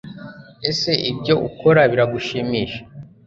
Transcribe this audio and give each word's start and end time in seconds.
Ese 0.69 0.91
ibyo 1.11 1.35
ukora 1.47 1.81
biragushimisha 1.91 2.81